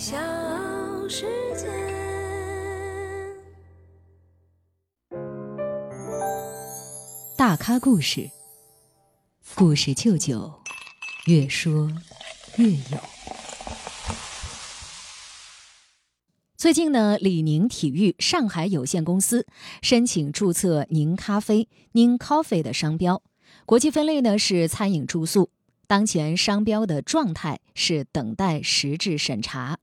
[0.00, 0.16] 小
[1.10, 1.68] 世界。
[7.36, 8.30] 大咖故事，
[9.54, 10.50] 故事舅舅，
[11.26, 11.92] 越说
[12.56, 12.98] 越有。
[16.56, 19.46] 最近呢，李宁体育上海有限公司
[19.82, 23.22] 申请注册宁咖啡 （Ning Coffee） 的商标，
[23.66, 25.50] 国际分类呢是餐饮住宿。
[25.86, 29.78] 当前商标的状态是等待实质审查。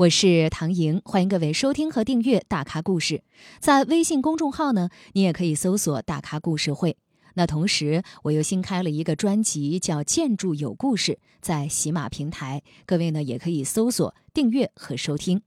[0.00, 3.16] 我是唐莹，欢迎各位收听和订阅《大咖故事》。
[3.60, 6.96] 在微信公众号呢，你也可以搜索“大咖故事会”。
[7.36, 15.42] 那同时，我又新开了一个专辑，叫《建筑有故事》，在喜马平台，各位呢也可以搜索订阅和收听。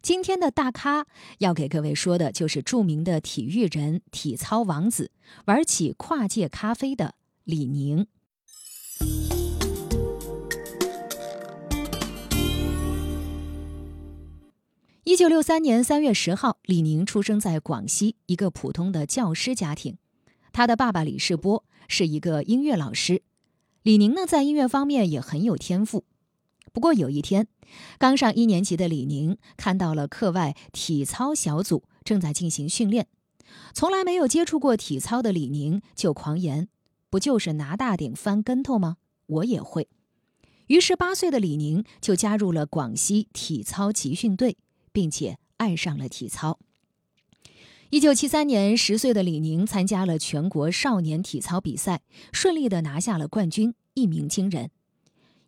[0.00, 1.06] 今天的大咖
[1.40, 5.10] 要给各位说的就是著名的体育人、体操王子，
[5.44, 8.06] 玩起跨界咖啡的李宁。
[15.12, 19.98] 一九六三年三月十号，李宁出生在广西一个普通的教师家庭。
[20.54, 23.22] 他的爸爸李世波是一个音乐老师，
[23.82, 26.04] 李宁呢在音乐方面也很有天赋。
[26.72, 27.46] 不过有一天，
[27.98, 33.06] 刚上一年级的李宁看到了课外体操小组正在进行训练，
[33.74, 36.68] 从来没有接触过体操的李宁就狂言
[37.10, 38.96] ：“不就是拿大顶翻跟头吗？
[39.26, 39.90] 我也会。”
[40.68, 44.56] 于是八岁的李宁就加入了广西体操集训队。
[44.92, 46.58] 并且爱上了体操。
[47.90, 54.70] 一九七三年，十岁的李宁参加了全国少年体操比赛，顺利的拿下了冠军，一鸣惊人。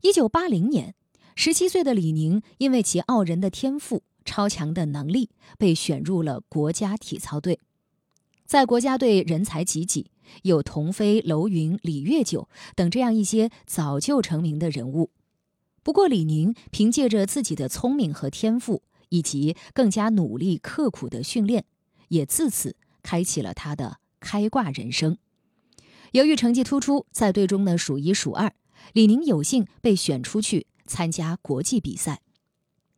[0.02, 0.94] 一九八零年，
[1.34, 7.60] 十七岁的李宁因为其傲人的天赋、超强的能力，被选入了国家体操队。
[8.44, 10.10] 在国家队人才济济，
[10.42, 15.10] 有童飞、楼云、李月九等这样一些早就成名的人物。
[15.82, 18.82] 不过，李宁凭借着自己的聪明和天赋。
[19.08, 21.64] 以及更加努力刻苦的训练，
[22.08, 25.18] 也自此开启了他的开挂人生。
[26.12, 28.52] 由于成绩突出，在队中呢数一数二，
[28.92, 32.20] 李宁有幸被选出去参加国际比赛。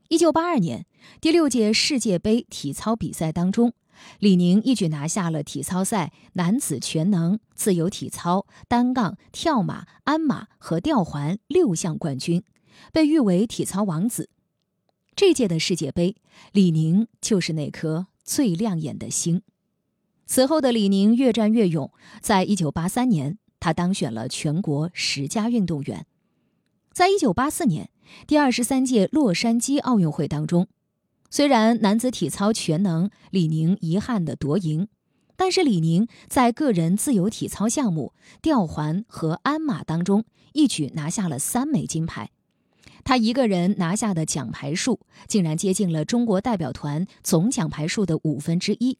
[0.09, 0.87] 一九八二年
[1.21, 3.73] 第六届世界杯体操比赛当中，
[4.21, 12.45] 李宁一举拿下了体操赛男子全能、自由体操、单杠、跳马、鞍马和吊环六项冠军，
[12.93, 14.29] 被誉为体操王子。
[15.17, 16.15] 这届的世界杯，
[16.53, 19.41] 李宁就是那颗最亮眼的星。
[20.27, 21.91] 此后的李宁越战越勇，
[22.21, 26.07] 在一九八三年，他当选了全国十佳运动员。
[26.93, 27.89] 在一九八四年
[28.27, 30.69] 第二十三届洛杉矶奥运会当中，
[31.31, 34.87] 虽然男子体操全能李宁遗憾的夺银，
[35.35, 38.13] 但是李宁在个人自由体操项目
[38.43, 42.33] 吊环和鞍马当中一举拿下了三枚金牌。
[43.07, 48.99] 他一个人拿下的奖牌数竟然接近了中国代表团总奖牌数的五分之一，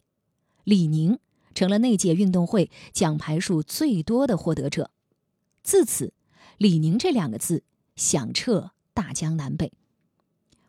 [0.63, 1.19] 李宁
[1.57, 4.93] 成了那届运动会奖牌数最多的获得者。
[5.65, 6.13] 自此，
[6.57, 7.65] 李宁这两个字
[7.97, 9.73] 响彻大江南北。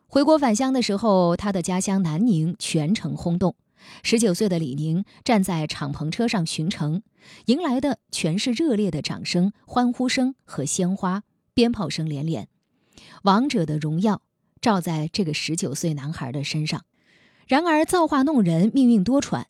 [0.08, 3.54] 回国返乡的时候，他的家乡南宁全城轰动。
[4.02, 7.04] 十九岁的李宁站在敞篷车上巡城，
[7.46, 11.22] 迎来的全是热烈的掌声、欢呼声和鲜花、
[11.54, 12.48] 鞭炮声连连。
[13.22, 14.22] 王者的荣耀
[14.60, 16.84] 照在这个十九岁男孩的身上，
[17.46, 19.44] 然而造化弄人，命运多舛。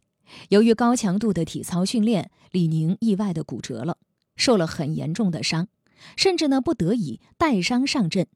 [0.50, 3.96] 由于高强度的体操训练，李宁意外的骨折了，
[4.36, 5.68] 受了很严重的伤，
[6.16, 8.26] 甚至呢不得已带伤上阵，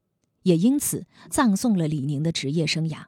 [0.41, 3.03] 也因此葬送了李宁的职业生涯。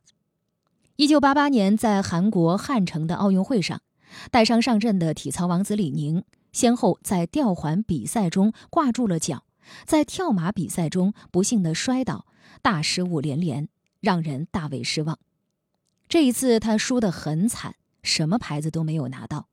[0.97, 3.81] 一九八八年，在韩国汉城的奥运会上，
[4.29, 6.23] 带伤上阵的体操王子李宁，
[6.53, 9.43] 先后在吊环比赛中挂住了脚。
[9.85, 12.25] 在跳马比赛中不幸的摔倒，
[12.61, 15.19] 大失误连连，让人大为失望。
[16.07, 19.47] 这一次他输得很惨，什么牌子都没有拿到。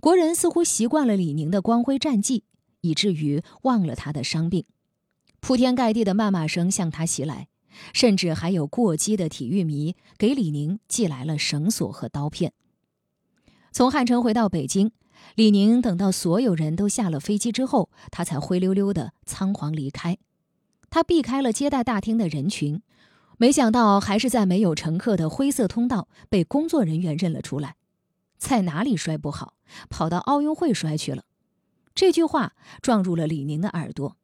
[0.00, 2.44] 国人似乎习惯了李宁的光辉战绩，
[2.80, 4.64] 以至于忘了他的伤病。
[5.40, 7.48] 铺天盖地的谩骂声向他袭来，
[7.92, 12.52] 甚至还有过激的体育迷给李宁寄来了绳索和刀片。
[13.72, 14.92] 从汉城回到北京。
[15.36, 20.16] 李宁等到所有人都下了飞机之后，他才灰溜溜的仓皇离开。
[20.88, 22.80] 他避开了接待大厅的人群，
[23.36, 27.76] 没想到还是在没有乘客的灰色通道被工作人员认了出来。
[28.38, 29.52] 在哪里摔不好，
[29.90, 31.24] 跑到奥运会摔去了。
[31.94, 34.16] 这句话撞入了李宁的耳朵，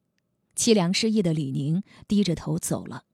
[0.56, 3.04] 凄凉失意的李宁低着头走了。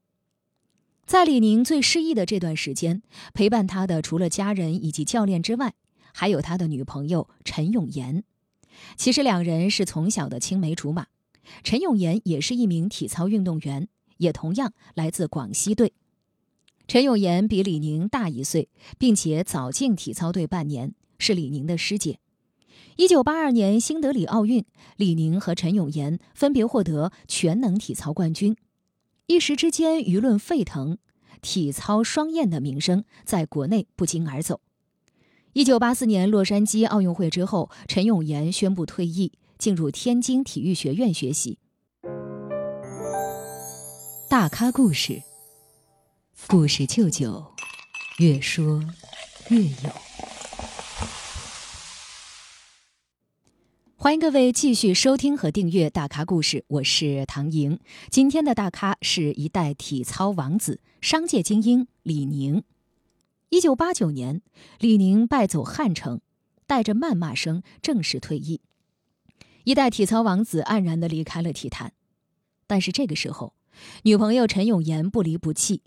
[1.05, 3.01] 在李宁最失意的这段时间，
[3.33, 5.73] 陪伴他的除了家人以及教练之外，
[6.13, 8.23] 还有他的女朋友陈永岩，
[8.95, 11.07] 其实两人是从小的青梅竹马。
[11.63, 15.93] 陈永岩也是一名体操运动员，也同样来自广西队。
[16.87, 22.19] 陈永岩比李宁大一岁，并且早进体操队半年，是李宁的师姐。
[22.97, 24.65] 一九八二年新德里奥运，
[24.97, 28.55] 李宁和陈永岩分别获得全能体操冠军，
[29.27, 30.97] 一时之间舆论沸腾，
[31.41, 34.59] 体操双燕的名声在国内不胫而走。
[35.53, 41.57] 一九八四年洛杉矶奥运会之后，陈永岩宣布退役，进入天津体育学院学习。
[44.29, 45.23] 大咖故事，
[46.47, 47.43] 故事舅舅，
[48.19, 48.83] 越说
[49.49, 49.89] 越有。
[53.95, 57.79] 欢迎各位继续收听和订阅《大咖故事》，我是唐莹。
[58.11, 62.63] 今天的大咖是一代体操王子、商界精英李宁。
[63.49, 64.43] 一九八九年，
[64.77, 66.21] 李宁败走汉城，
[66.67, 68.61] 带着谩骂声正式退役。
[69.63, 71.93] 一代体操王子黯然的离开了体坛。
[72.67, 73.55] 但是这个时候，
[74.03, 75.81] 女朋友陈永岩不离不弃。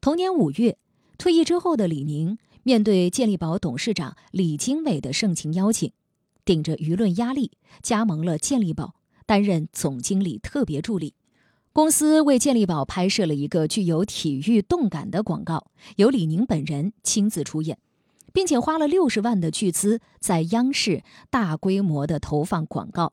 [0.00, 0.78] 同年五月，
[1.16, 5.92] 退役之后的李宁面对健力宝董事长李经纬的盛情邀请。
[6.44, 7.52] 顶着舆论压力，
[7.82, 8.96] 加盟了健力宝，
[9.26, 11.14] 担任总经理特别助理。
[11.72, 17.78] 公司为健力宝拍摄了一个具有体育动感的广告，由李宁本人亲自出演，
[18.32, 23.12] 并且花了六十万的巨资在央视大规模的投放广告。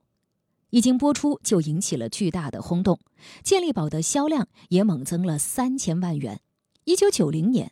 [0.71, 2.99] 一经播出，就引起了巨大的轰动，
[3.43, 6.41] 健力宝的销量也猛增了三千万元。
[6.85, 7.71] 一九九零年，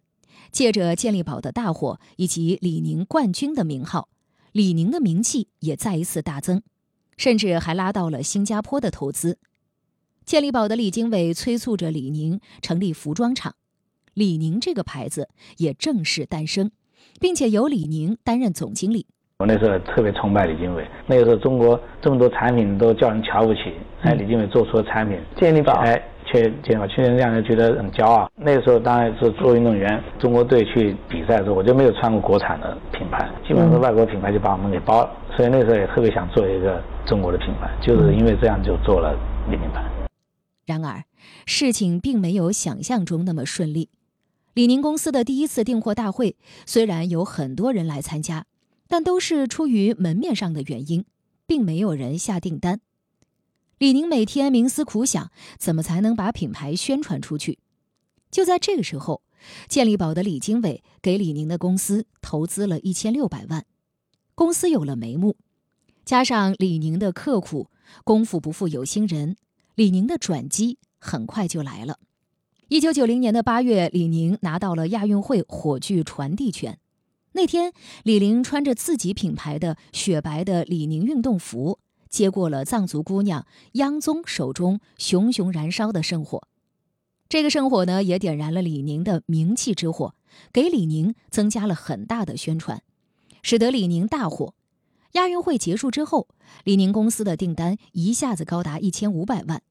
[0.52, 4.08] 借着健力宝的大火以及李宁冠军的名号。
[4.52, 6.62] 李宁的名气也再一次大增，
[7.18, 9.40] 甚至还拉到了新加坡的投资。
[10.26, 13.54] 健力宝的李经纬催促着李宁成立服装厂，
[14.16, 16.72] 李宁这个牌子也正式诞生，
[17.20, 19.06] 并且由李宁担任总经理。
[19.38, 26.02] 我那时候特别崇拜李经纬，那个时候中国这么多产品都叫人瞧不起，哎，李经纬做出了产品，健力宝，哎。
[26.28, 28.28] 去健力宝去让人觉得很骄傲。
[28.36, 35.12] 那个时候当然是做运动员，中国队去比赛的时候，我就没有穿过国产的品牌，基本上是外国品牌就把我们给包了。
[35.38, 39.16] 所以那时候也特别想做一个中国的品牌，就是因为这样就做了
[39.52, 39.84] 李宁牌。
[40.66, 41.06] 然而，
[41.46, 43.90] 事情并没有想象中那么顺利。
[44.54, 48.46] 李宁公司的第一次订货大会虽然有很多人来参加，
[48.88, 51.06] 但都是出于门面上的原因，
[51.46, 52.80] 并没有人下订单。
[53.78, 57.60] 李宁每天冥思苦想，怎么才能把品牌宣传出去？
[58.32, 59.22] 就在这个时候，
[59.68, 63.66] 健力宝的李经纬给李宁的公司投资了一千六百万，
[64.34, 65.36] 公司有了眉目。
[66.06, 67.70] 加上李宁的刻苦，
[68.04, 69.36] 功夫不负有心人，
[69.76, 72.00] 李宁的转机很快就来了。
[72.70, 76.80] 一九九零年的八月，李宁拿到了亚运会火炬传递权。
[77.34, 77.74] 那天，
[78.04, 81.80] 李宁穿着自己品牌的雪白的李宁运动服。
[82.10, 86.48] 接过了藏族姑娘央宗手中熊熊燃烧的圣火，
[87.28, 90.16] 这个圣火呢，也点燃了李宁的名气之火，
[90.54, 92.82] 给李宁增加了很大的宣传，
[93.42, 94.54] 使得李宁大火。
[95.16, 96.28] 亚运会结束之后，
[96.66, 99.62] 李宁公司的订单一下子高达一千五百万，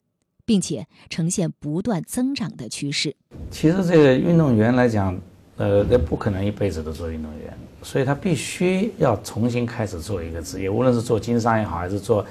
[0.46, 3.14] 并且呈现不断增长的趋势。
[3.50, 5.14] 其实，这个运动员来讲，
[5.58, 7.54] 呃，那不可能一辈子都做运动员。
[7.82, 12.24] 所以他必须要重新开始做一个职业，无论是做经商也好，还是做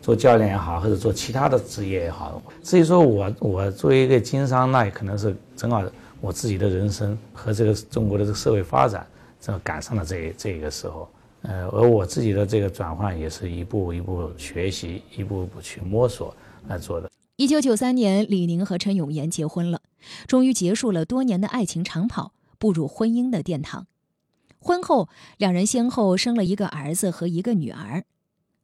[0.00, 2.40] 做教练也好，或者做其他的职业也好。
[2.62, 5.82] 至于说我我作为一个经商，那也可能是正好
[6.20, 9.04] 我自己的人生和这个中国的这个社会发展
[9.40, 11.08] 正好赶上了这这个时候。
[11.42, 16.34] 呃，而我自己的这个转换也是一步一步学习，一步一步去摸索
[16.68, 17.10] 来做的。
[17.36, 19.80] 一九九三年，李宁和陈永岩结婚了，
[20.26, 23.86] 终于结束了多年的爱情长跑，步入婚姻的殿堂。
[24.58, 28.04] 婚后，两人先后生了一个儿子和一个女儿，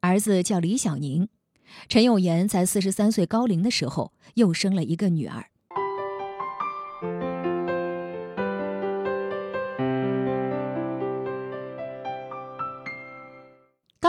[0.01, 1.29] 儿子叫李小宁。
[1.89, 5.47] 陈永岩在四十三岁高龄的时候又生了一个女儿。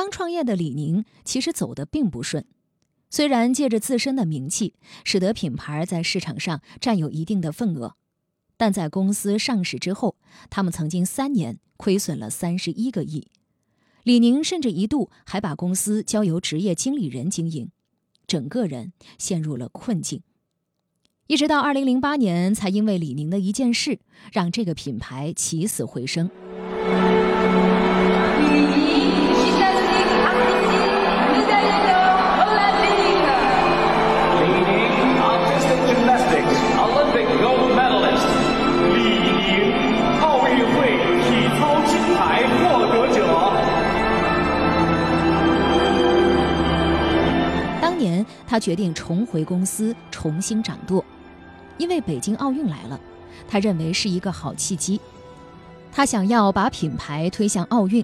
[0.08, 2.46] 刚创业的李宁其实走得并不顺，
[3.10, 4.74] 虽然借着自身的名气，
[5.04, 7.98] 使得品牌在市场上占有一定的份额。
[8.56, 10.16] 但在公司上市之后，
[10.50, 13.28] 他们曾经三年亏损了三十一个亿。
[14.04, 17.70] 李宁甚至一度还把公司交由职业经理人经营，
[18.26, 20.22] 整个人陷入了困境。
[21.28, 24.00] 一直到二零零八年，才因为李宁的一件事，
[24.32, 26.32] 让这个品牌起死回生。
[48.68, 51.02] 决定重回公司，重新掌舵，
[51.78, 53.00] 因为北京奥运来了，
[53.48, 55.00] 他认为是一个好契机。
[55.90, 58.04] 他想要把品牌推向奥运，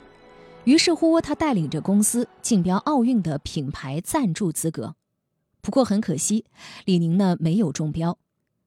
[0.63, 4.95] 于是乎他带领着公司竞标奥运的品牌赞助资格。
[5.61, 6.45] 不过很可惜，
[6.85, 8.17] 李宁呢没有中标。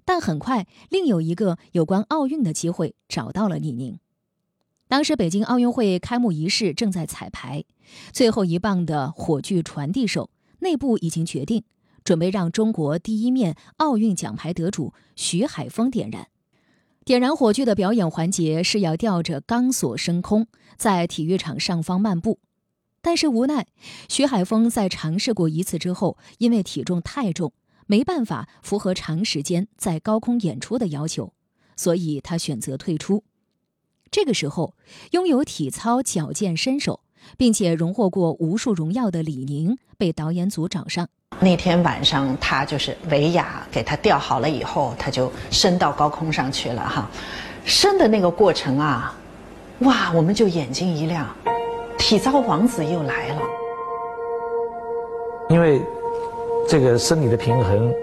[0.04, 3.98] 但很快，另有一个有关奥运的机会找到了李宁。
[4.86, 7.64] 当时北京奥运会开幕仪式正在彩排，
[8.12, 11.64] 最后一棒的火炬传递手内部已经决定，
[12.06, 16.28] 准备让中国第一面奥运奖牌得主徐海峰点燃。
[17.04, 20.46] 点燃火炬的表演环节是要吊着钢索升空，
[20.76, 22.38] 在体育场上方漫步。
[23.02, 23.66] 但是无奈，
[24.08, 27.52] 徐海峰在尝试过一次之后，因为体重太重。
[27.88, 31.32] 没办法符合长时间在高空演出的要求，
[31.76, 33.25] 所以他选择退出。
[34.10, 34.76] 这个时候，
[35.10, 37.00] 拥有体操矫健身手，
[37.36, 41.08] 并且荣获过无数荣耀的李宁被导演组找上。
[41.40, 47.09] 那天晚上，他就是维亚给他吊好了以后，他就升到高空上去了哈。
[47.64, 49.14] 升的那个过程啊，
[49.80, 51.26] 哇，我们就眼睛一亮，
[51.99, 53.42] 体操王子又来了，
[55.49, 55.80] 因为。
[56.68, 57.95] 这个生理的平衡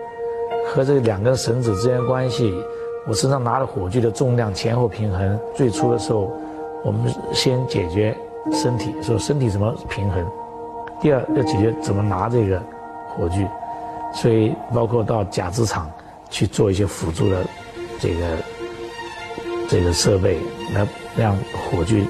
[0.69, 2.57] 和这两根绳子之间关系，
[3.05, 5.37] 我身上拿的火炬的重量前后平衡。
[5.53, 6.31] 最初的时候，
[6.81, 8.15] 我们先解决
[8.53, 10.23] 身体，说身体怎么平衡；
[11.01, 12.63] 第二要解决怎么拿这个
[13.15, 13.47] 火炬，
[14.13, 15.91] 所以包括到假肢厂
[16.29, 17.45] 去做一些辅助的
[17.99, 18.37] 这个
[19.69, 20.39] 这个设备，
[20.73, 22.05] 来让火炬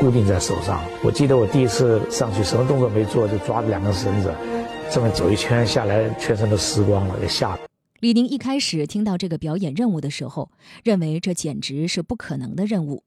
[0.00, 0.82] 固定在手上。
[1.02, 4.32] 我记得我第一次上去，什么动作没做，就抓着两根绳子。
[4.90, 7.58] 这么走一圈下来，全身都湿光了，给吓。
[8.00, 10.50] 李宁一开始听到这个表演任务的时候，
[10.84, 13.02] 认为这简直是不可能的任务。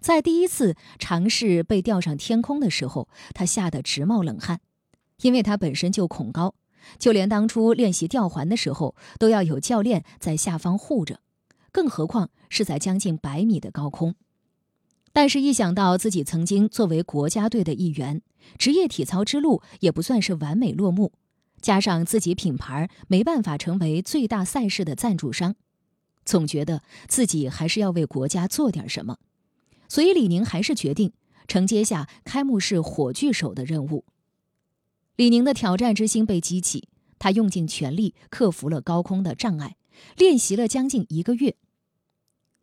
[0.00, 4.60] 在第一次尝试被吊上天空的时候，他吓得直冒冷汗，
[5.20, 6.54] 因为他本身就恐高，
[6.98, 11.20] 就连当初练习吊环的时候都要有教练在下方护着，
[11.70, 14.14] 更何况是在将近百米的高空。
[15.14, 18.22] 但是，一想到自己曾经作为国家队的一员，
[18.56, 21.12] 职业体操之路也不算是完美落幕，
[21.60, 25.54] 加上自己品牌没办法成为最大赛事的赞助商，
[26.24, 29.18] 总觉得自己还是要为国家做点什么。
[29.86, 31.12] 所以，李宁还是决定
[31.46, 34.06] 承接下开幕式火炬手的任务。
[35.16, 36.88] 李宁的挑战之心被激起，
[37.18, 39.76] 他用尽全力克服了高空的障碍，
[40.16, 41.56] 练习了将近一个月。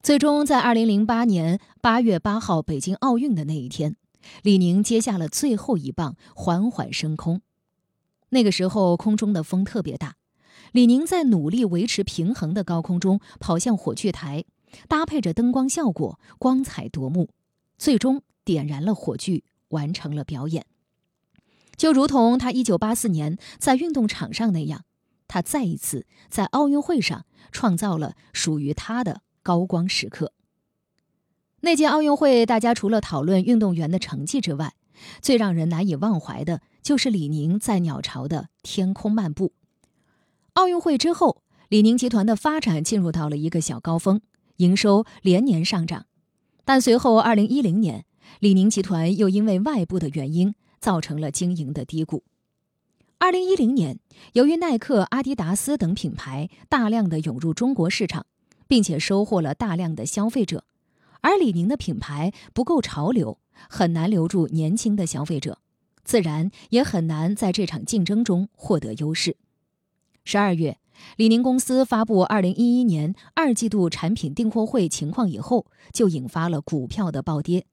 [0.02, 3.98] 最终，在二零零八年八月八号北京奥运的那一天，
[4.42, 7.42] 李宁接下了最后一棒，缓缓升空。
[8.30, 10.16] 那个时候，空中的风特别大，
[10.72, 14.46] 李宁在努力维持平衡的高空中跑向火炬台，
[14.88, 17.30] 搭配着灯光效果，光彩夺目，
[17.78, 20.66] 最终点燃了火炬，完成了表演。
[21.80, 24.84] 就如同他一九八四年在运动场上那样，
[25.28, 29.22] 他再一次在奥运会上创造了属于他的。
[29.42, 30.34] 高光时刻。
[31.62, 34.76] 那届奥运会，大家除了讨论运动员的成绩之外，
[35.22, 39.54] 最让人难以忘怀的就是李宁在鸟巢的天空漫步。
[40.54, 44.22] 奥运会之后，李宁集团的发展进入到了一个小高峰，
[44.58, 46.06] 营收连年上涨。
[46.64, 48.06] 但随后，二零一零年，
[48.40, 52.24] 李宁集团又因为外部的原因，造成了经营的低谷。
[53.18, 54.00] 二零一零年，
[54.34, 58.26] 由于耐克、阿迪达斯等品牌大量的涌入中国市场。
[58.70, 60.64] 并且收获了大量的消费者，
[61.22, 65.58] 而李宁的品牌不够潮流，很难留住年轻的消费者，
[66.04, 69.38] 自然也很难在这场竞争中获得优势。
[70.24, 70.78] 十二月，
[71.18, 77.66] 李宁公司发布二零一一年二季度产品订货会情况以后，就引发了股票的暴跌。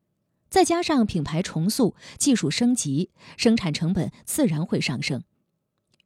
[0.48, 5.22] 再加上品牌重塑、技术升级，生产成本自然会上升。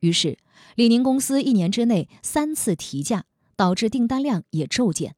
[0.01, 0.39] 于是，
[0.75, 3.27] 李宁公司一年之内三次提价。
[3.61, 5.17] 导致订单量也骤减，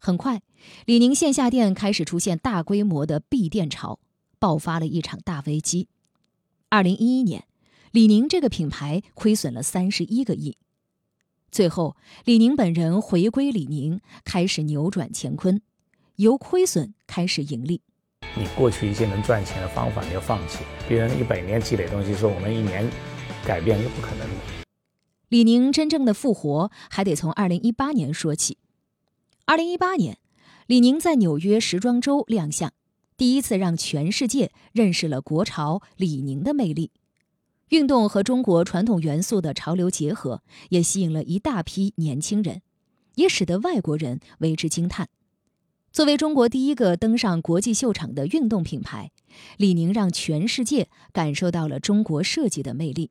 [0.00, 0.42] 很快，
[0.86, 4.00] 李宁线下店开始出现大规模的闭店潮，
[4.40, 5.86] 爆发了一场大危机。
[6.68, 7.46] 二零一一年，
[7.92, 10.56] 李宁这个品牌亏损了三十一个亿。
[11.52, 15.62] 最后，李宁本人回归李宁，开始扭转乾坤，
[16.16, 17.82] 由亏损开始盈利。
[18.36, 20.58] 你过去一些能赚钱的方法你要放弃，
[20.88, 22.88] 别人一百年积累东西，说我们一年
[23.44, 24.34] 改变是不可能的。
[25.28, 28.58] 李宁真正的复活还得从二零一八年说起。
[29.46, 30.18] 二零一八年，
[30.66, 32.72] 李宁在纽约时装周亮相，
[33.16, 36.92] 第一次让全世界认识了国潮李宁的魅力。
[37.70, 42.62] 运动和中国传统元素的潮流结合，也吸引了一大批年轻人，
[43.14, 45.08] 也使得外国人为之惊叹。
[45.92, 49.10] 作为中国第一个登上国际秀场的运动品牌，
[49.56, 53.10] 李宁让全世界感受到了中国设计的魅力。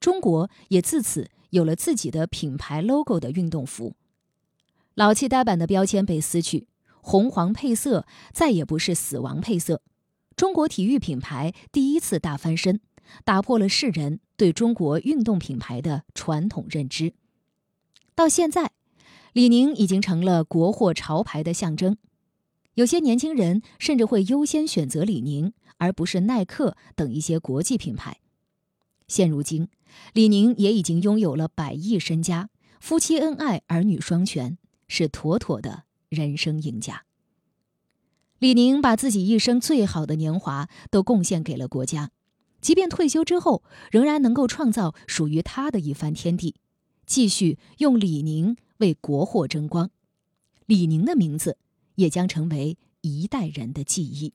[0.00, 3.94] 中国也自此有了自己的品牌 logo 的运动服。
[4.94, 6.66] 老气呆板的标签被撕去，
[7.00, 9.80] 红黄配色再也不是死亡配色。
[10.34, 12.80] 中国体育品牌第一次大翻身，
[13.24, 17.14] 打破了世人对中国运动品牌的传统认知。
[18.16, 18.72] 到现在，
[19.32, 21.96] 李宁已经成了国货潮牌的象征。
[22.74, 28.18] 有些年轻人甚至会优先选择李宁，而不是耐克等一些国际品牌。
[29.08, 29.68] 现如今，
[30.14, 32.48] 李宁也已经拥有了百亿身家，
[32.80, 34.56] 夫妻恩爱，儿女双全，
[34.88, 37.04] 是妥妥的人生赢家。
[38.38, 42.10] 李宁把自己一生最好的年华都贡献给了国家，
[42.60, 46.56] 即便退休之后，仍然能够创造属于他的一番天地，
[47.04, 49.88] 继续用李宁为国货争光。
[50.66, 51.56] 李宁的名字。
[51.94, 54.32] 也将成为一代人的记忆。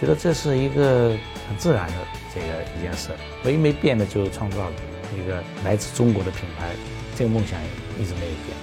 [0.00, 1.10] 觉得这是一个
[1.46, 1.94] 很自然的
[2.34, 3.10] 这个一件事，
[3.44, 4.70] 唯一没变的就是创造
[5.14, 6.74] 一个来自中国的品牌，
[7.14, 7.62] 这个梦想
[8.00, 8.56] 一直没有变。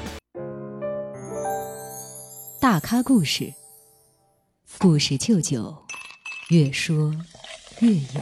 [2.59, 3.53] 大咖故事，
[4.79, 5.77] 故事舅舅，
[6.49, 7.15] 越说
[7.81, 8.21] 越有。